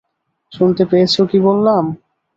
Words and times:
শুনতে 0.51 0.83
পেয়েছো 0.85 1.21
কি 1.25 1.37
বললাম? 1.39 1.83